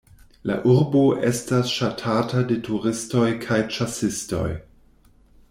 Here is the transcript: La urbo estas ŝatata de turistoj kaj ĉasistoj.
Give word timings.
La 0.51 0.53
urbo 0.69 1.03
estas 1.29 1.73
ŝatata 1.73 2.41
de 2.53 2.57
turistoj 2.69 3.27
kaj 3.45 3.61
ĉasistoj. 3.77 4.45